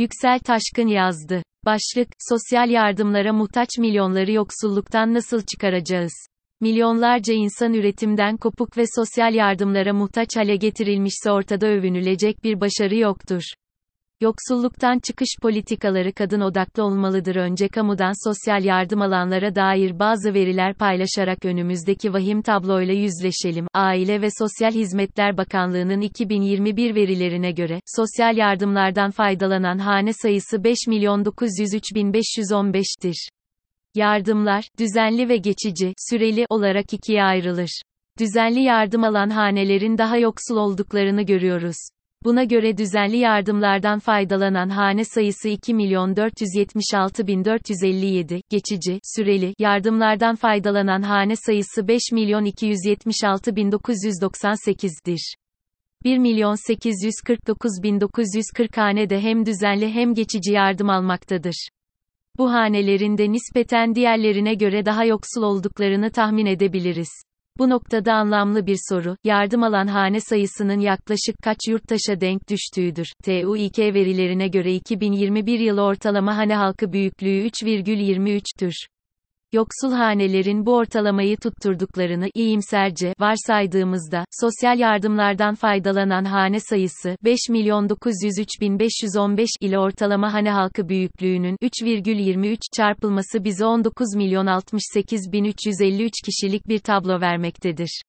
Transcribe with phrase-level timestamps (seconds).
[0.00, 1.42] Yüksel Taşkın yazdı.
[1.64, 6.12] Başlık, sosyal yardımlara muhtaç milyonları yoksulluktan nasıl çıkaracağız?
[6.60, 13.42] Milyonlarca insan üretimden kopuk ve sosyal yardımlara muhtaç hale getirilmişse ortada övünülecek bir başarı yoktur.
[14.22, 17.36] Yoksulluktan çıkış politikaları kadın odaklı olmalıdır.
[17.36, 23.66] Önce kamudan sosyal yardım alanlara dair bazı veriler paylaşarak önümüzdeki vahim tabloyla yüzleşelim.
[23.74, 31.24] Aile ve Sosyal Hizmetler Bakanlığı'nın 2021 verilerine göre, sosyal yardımlardan faydalanan hane sayısı 5 milyon
[31.24, 33.28] 903 bin 515'tir.
[33.94, 37.82] Yardımlar, düzenli ve geçici, süreli olarak ikiye ayrılır.
[38.18, 41.76] Düzenli yardım alan hanelerin daha yoksul olduklarını görüyoruz.
[42.24, 50.36] Buna göre düzenli yardımlardan faydalanan hane sayısı 2 milyon 476 bin 457, geçici, süreli, yardımlardan
[50.36, 55.34] faydalanan hane sayısı 5 milyon 276 bin 998'dir.
[56.04, 61.68] 1 milyon 849 bin 940 hane de hem düzenli hem geçici yardım almaktadır.
[62.38, 67.10] Bu hanelerin de nispeten diğerlerine göre daha yoksul olduklarını tahmin edebiliriz.
[67.60, 73.06] Bu noktada anlamlı bir soru, yardım alan hane sayısının yaklaşık kaç yurttaşa denk düştüğüdür.
[73.24, 78.72] TÜİK verilerine göre 2021 yılı ortalama hane halkı büyüklüğü 3,23'tür.
[79.52, 88.48] Yoksul hanelerin bu ortalamayı tutturduklarını iyimserce varsaydığımızda, sosyal yardımlardan faydalanan hane sayısı 5 milyon 903
[88.60, 96.12] bin 515 ile ortalama hane halkı büyüklüğünün 3,23 çarpılması bize 19 milyon 68 bin 353
[96.24, 98.02] kişilik bir tablo vermektedir.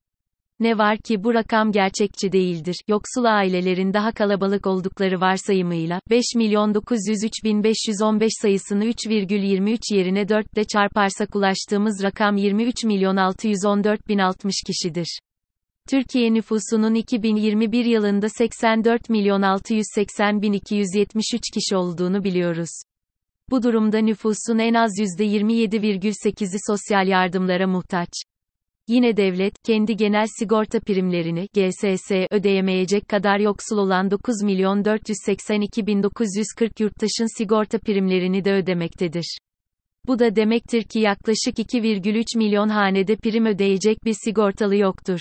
[0.62, 2.76] Ne var ki bu rakam gerçekçi değildir.
[2.88, 10.54] Yoksul ailelerin daha kalabalık oldukları varsayımıyla, 5 milyon 903 bin 515 sayısını 3,23 yerine 4
[10.54, 15.20] ile çarparsak ulaştığımız rakam 23 milyon 614 bin 60 kişidir.
[15.90, 22.82] Türkiye nüfusunun 2021 yılında 84 milyon 680 bin 273 kişi olduğunu biliyoruz.
[23.50, 28.10] Bu durumda nüfusun en az %27,8'i sosyal yardımlara muhtaç.
[28.88, 36.04] Yine devlet, kendi genel sigorta primlerini, GSS, ödeyemeyecek kadar yoksul olan 9 milyon 482 bin
[36.04, 39.38] 940 yurttaşın sigorta primlerini de ödemektedir.
[40.08, 45.20] Bu da demektir ki yaklaşık 2,3 milyon hanede prim ödeyecek bir sigortalı yoktur.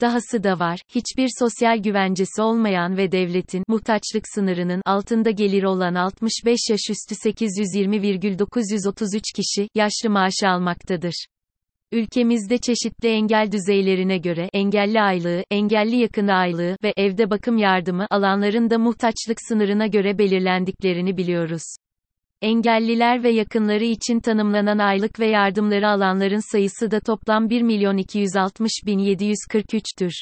[0.00, 6.58] Dahası da var, hiçbir sosyal güvencesi olmayan ve devletin muhtaçlık sınırının altında gelir olan 65
[6.70, 11.26] yaş üstü 820,933 kişi yaşlı maaşı almaktadır.
[11.92, 18.70] Ülkemizde çeşitli engel düzeylerine göre engelli aylığı, engelli yakın aylığı ve evde bakım yardımı alanların
[18.70, 21.62] da muhtaçlık sınırına göre belirlendiklerini biliyoruz.
[22.42, 28.72] Engelliler ve yakınları için tanımlanan aylık ve yardımları alanların sayısı da toplam 1 milyon 260
[28.86, 30.12] bin 743'tür.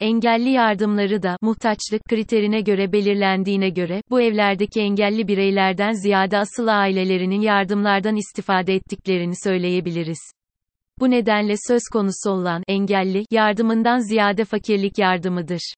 [0.00, 7.40] Engelli yardımları da muhtaçlık kriterine göre belirlendiğine göre bu evlerdeki engelli bireylerden ziyade asıl ailelerinin
[7.40, 10.39] yardımlardan istifade ettiklerini söyleyebiliriz.
[11.00, 15.74] Bu nedenle söz konusu olan engelli yardımından ziyade fakirlik yardımıdır.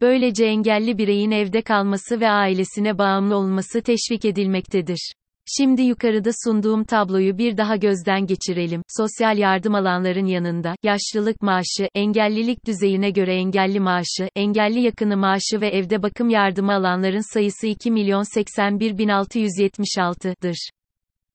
[0.00, 5.12] Böylece engelli bireyin evde kalması ve ailesine bağımlı olması teşvik edilmektedir.
[5.58, 8.82] Şimdi yukarıda sunduğum tabloyu bir daha gözden geçirelim.
[8.88, 15.68] Sosyal yardım alanların yanında, yaşlılık maaşı, engellilik düzeyine göre engelli maaşı, engelli yakını maaşı ve
[15.68, 20.70] evde bakım yardımı alanların sayısı 2 milyon 81 bin 676'dır.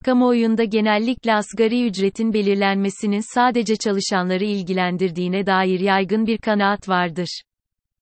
[0.04, 7.42] Kamuoyunda genellikle asgari ücretin belirlenmesinin sadece çalışanları ilgilendirdiğine dair yaygın bir kanaat vardır.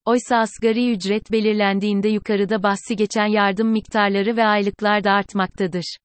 [0.06, 5.98] Oysa asgari ücret belirlendiğinde yukarıda bahsi geçen yardım miktarları ve aylıklar da artmaktadır.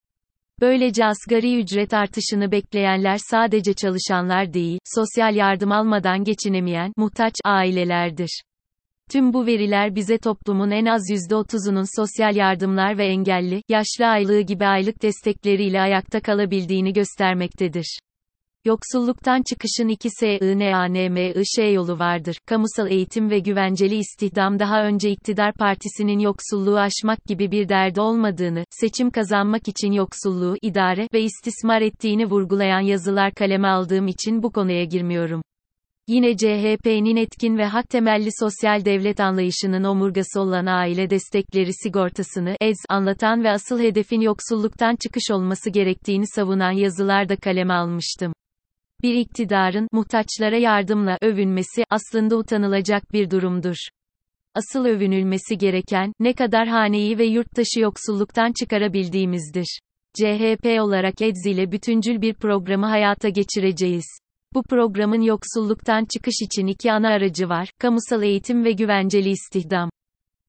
[0.60, 8.42] Böylece asgari ücret artışını bekleyenler sadece çalışanlar değil, sosyal yardım almadan geçinemeyen, muhtaç ailelerdir.
[9.12, 14.66] Tüm bu veriler bize toplumun en az %30'unun sosyal yardımlar ve engelli, yaşlı aylığı gibi
[14.66, 17.98] aylık destekleriyle ayakta kalabildiğini göstermektedir.
[18.64, 22.38] Yoksulluktan çıkışın iki SINANMIŞ yolu vardır.
[22.46, 28.64] Kamusal eğitim ve güvenceli istihdam daha önce iktidar partisinin yoksulluğu aşmak gibi bir derdi olmadığını,
[28.70, 34.84] seçim kazanmak için yoksulluğu idare ve istismar ettiğini vurgulayan yazılar kaleme aldığım için bu konuya
[34.84, 35.42] girmiyorum.
[36.08, 42.76] Yine CHP'nin etkin ve hak temelli sosyal devlet anlayışının omurgası olan aile destekleri sigortasını ez
[42.88, 48.32] anlatan ve asıl hedefin yoksulluktan çıkış olması gerektiğini savunan yazılar da kaleme almıştım.
[49.02, 53.76] Bir iktidarın muhtaçlara yardımla övünmesi aslında utanılacak bir durumdur.
[54.54, 59.80] Asıl övünülmesi gereken ne kadar haneyi ve yurttaşı yoksulluktan çıkarabildiğimizdir.
[60.14, 64.25] CHP olarak EDZ ile bütüncül bir programı hayata geçireceğiz.
[64.56, 69.90] Bu programın yoksulluktan çıkış için iki ana aracı var, kamusal eğitim ve güvenceli istihdam.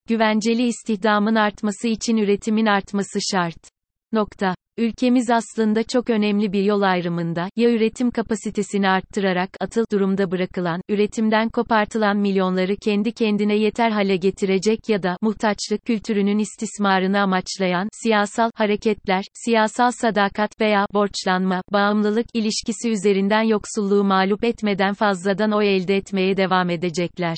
[0.08, 3.70] Güvenceli istihdamın artması için üretimin artması şart.
[4.12, 4.56] Nokta.
[4.80, 11.50] Ülkemiz aslında çok önemli bir yol ayrımında, ya üretim kapasitesini arttırarak atıl durumda bırakılan, üretimden
[11.50, 19.24] kopartılan milyonları kendi kendine yeter hale getirecek ya da muhtaçlık kültürünün istismarını amaçlayan siyasal hareketler,
[19.34, 26.70] siyasal sadakat veya borçlanma, bağımlılık ilişkisi üzerinden yoksulluğu mağlup etmeden fazladan oy elde etmeye devam
[26.70, 27.38] edecekler.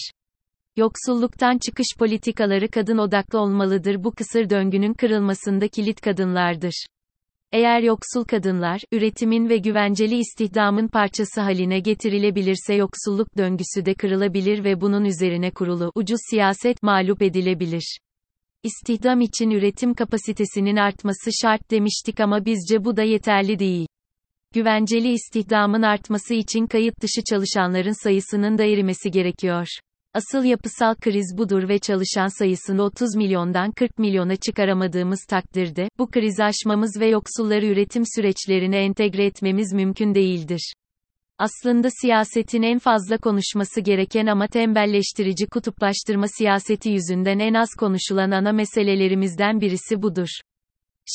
[0.78, 4.04] Yoksulluktan çıkış politikaları kadın odaklı olmalıdır.
[4.04, 6.86] Bu kısır döngünün kırılmasında kilit kadınlardır.
[7.52, 14.82] Eğer yoksul kadınlar, üretimin ve güvenceli istihdamın parçası haline getirilebilirse yoksulluk döngüsü de kırılabilir ve
[14.82, 18.00] bunun üzerine kurulu ucuz siyaset mağlup edilebilir.
[18.64, 23.88] İstihdam için üretim kapasitesinin artması şart demiştik ama bizce bu da yeterli değil.
[24.54, 29.68] Güvenceli istihdamın artması için kayıt dışı çalışanların sayısının da erimesi gerekiyor.
[30.14, 36.44] Asıl yapısal kriz budur ve çalışan sayısını 30 milyondan 40 milyona çıkaramadığımız takdirde, bu krizi
[36.44, 40.74] aşmamız ve yoksulları üretim süreçlerine entegre etmemiz mümkün değildir.
[41.38, 48.52] Aslında siyasetin en fazla konuşması gereken ama tembelleştirici kutuplaştırma siyaseti yüzünden en az konuşulan ana
[48.52, 50.30] meselelerimizden birisi budur.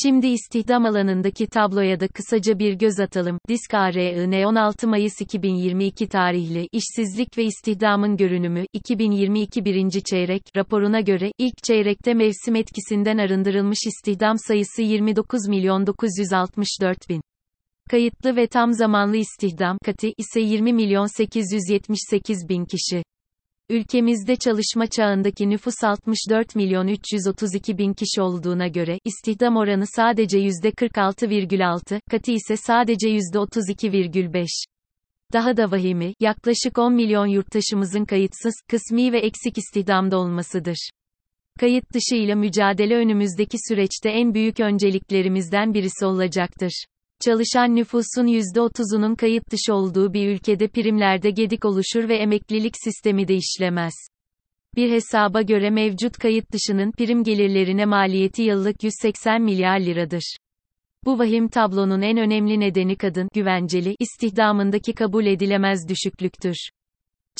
[0.03, 3.39] Şimdi istihdam alanındaki tabloya da kısaca bir göz atalım.
[3.49, 11.33] Disk ARIN 16 Mayıs 2022 tarihli İşsizlik ve İstihdamın Görünümü 2022 birinci çeyrek raporuna göre
[11.39, 17.21] ilk çeyrekte mevsim etkisinden arındırılmış istihdam sayısı 29 milyon 964 bin.
[17.91, 23.03] Kayıtlı ve tam zamanlı istihdam katı ise 20 milyon 878 bin kişi.
[23.71, 32.01] Ülkemizde çalışma çağındaki nüfus 64 milyon 332 bin kişi olduğuna göre, istihdam oranı sadece %46,6,
[32.11, 34.47] katı ise sadece %32,5.
[35.33, 40.91] Daha da vahimi, yaklaşık 10 milyon yurttaşımızın kayıtsız, kısmi ve eksik istihdamda olmasıdır.
[41.61, 46.85] Kayıt dışı ile mücadele önümüzdeki süreçte en büyük önceliklerimizden birisi olacaktır.
[47.21, 53.35] Çalışan nüfusun %30'unun kayıt dışı olduğu bir ülkede primlerde gedik oluşur ve emeklilik sistemi de
[53.35, 53.95] işlemez.
[54.77, 60.37] Bir hesaba göre mevcut kayıt dışının prim gelirlerine maliyeti yıllık 180 milyar liradır.
[61.05, 66.57] Bu vahim tablonun en önemli nedeni kadın güvenceli istihdamındaki kabul edilemez düşüklüktür.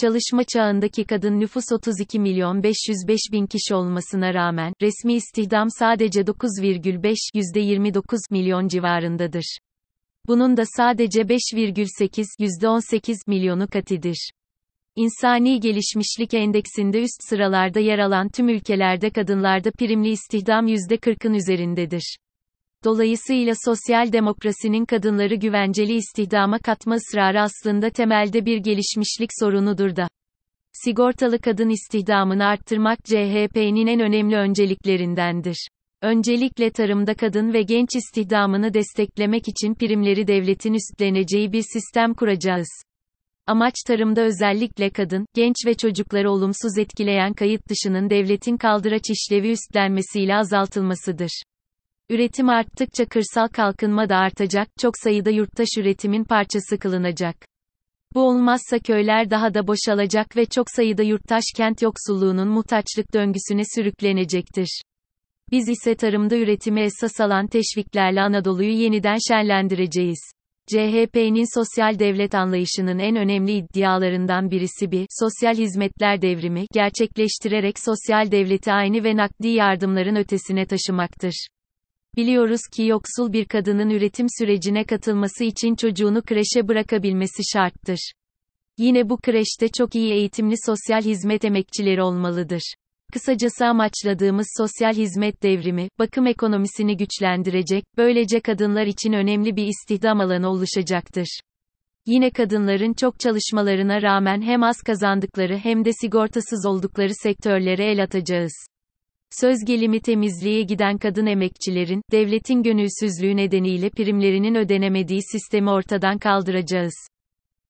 [0.01, 7.17] Çalışma çağındaki kadın nüfus 32 milyon 505 bin kişi olmasına rağmen, resmi istihdam sadece 9,5
[7.35, 9.59] %29 milyon civarındadır.
[10.27, 14.31] Bunun da sadece 5,8 %18 milyonu katidir.
[14.97, 22.17] İnsani Gelişmişlik Endeksinde üst sıralarda yer alan tüm ülkelerde kadınlarda primli istihdam %40'ın üzerindedir.
[22.85, 30.09] Dolayısıyla sosyal demokrasinin kadınları güvenceli istihdama katma ısrarı aslında temelde bir gelişmişlik sorunudur da.
[30.73, 35.69] Sigortalı kadın istihdamını arttırmak CHP'nin en önemli önceliklerindendir.
[36.03, 42.69] Öncelikle tarımda kadın ve genç istihdamını desteklemek için primleri devletin üstleneceği bir sistem kuracağız.
[43.47, 50.37] Amaç tarımda özellikle kadın, genç ve çocukları olumsuz etkileyen kayıt dışının devletin kaldıraç işlevi üstlenmesiyle
[50.37, 51.43] azaltılmasıdır.
[52.11, 57.37] Üretim arttıkça kırsal kalkınma da artacak, çok sayıda yurttaş üretimin parçası kılınacak.
[58.15, 64.83] Bu olmazsa köyler daha da boşalacak ve çok sayıda yurttaş kent yoksulluğunun muhtaçlık döngüsüne sürüklenecektir.
[65.51, 70.21] Biz ise tarımda üretimi esas alan teşviklerle Anadolu'yu yeniden şenlendireceğiz.
[70.67, 78.73] CHP'nin sosyal devlet anlayışının en önemli iddialarından birisi bir, sosyal hizmetler devrimi, gerçekleştirerek sosyal devleti
[78.73, 81.47] aynı ve nakdi yardımların ötesine taşımaktır.
[82.17, 88.13] Biliyoruz ki yoksul bir kadının üretim sürecine katılması için çocuğunu kreşe bırakabilmesi şarttır.
[88.79, 92.75] Yine bu kreşte çok iyi eğitimli sosyal hizmet emekçileri olmalıdır.
[93.13, 100.49] Kısacası amaçladığımız sosyal hizmet devrimi, bakım ekonomisini güçlendirecek, böylece kadınlar için önemli bir istihdam alanı
[100.49, 101.41] oluşacaktır.
[102.07, 108.53] Yine kadınların çok çalışmalarına rağmen hem az kazandıkları hem de sigortasız oldukları sektörlere el atacağız.
[109.41, 116.95] Söz gelimi temizliğe giden kadın emekçilerin, devletin gönülsüzlüğü nedeniyle primlerinin ödenemediği sistemi ortadan kaldıracağız.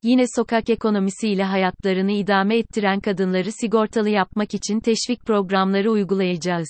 [0.03, 6.69] Yine sokak ekonomisiyle hayatlarını idame ettiren kadınları sigortalı yapmak için teşvik programları uygulayacağız.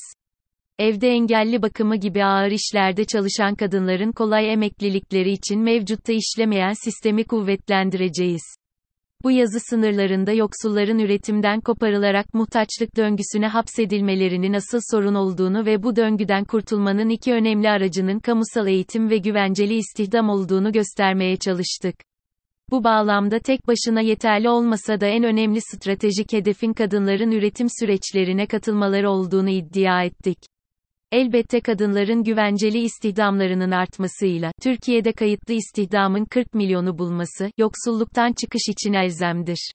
[0.78, 8.63] Evde engelli bakımı gibi ağır işlerde çalışan kadınların kolay emeklilikleri için mevcutta işlemeyen sistemi kuvvetlendireceğiz.
[9.24, 16.44] Bu yazı sınırlarında yoksulların üretimden koparılarak muhtaçlık döngüsüne hapsedilmelerinin asıl sorun olduğunu ve bu döngüden
[16.44, 21.94] kurtulmanın iki önemli aracının kamusal eğitim ve güvenceli istihdam olduğunu göstermeye çalıştık.
[22.70, 29.10] Bu bağlamda tek başına yeterli olmasa da en önemli stratejik hedefin kadınların üretim süreçlerine katılmaları
[29.10, 30.38] olduğunu iddia ettik.
[31.14, 39.72] Elbette kadınların güvenceli istihdamlarının artmasıyla, Türkiye'de kayıtlı istihdamın 40 milyonu bulması, yoksulluktan çıkış için elzemdir.